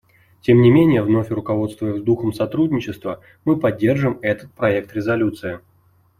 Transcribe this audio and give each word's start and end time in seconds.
Тем 0.41 0.63
не 0.63 0.71
менее, 0.71 1.03
вновь 1.03 1.29
руководствуясь 1.29 2.01
духом 2.01 2.33
сотрудничества, 2.33 3.19
мы 3.45 3.59
поддержим 3.59 4.17
этот 4.23 4.51
проект 4.51 4.95
резолюции. 4.95 5.59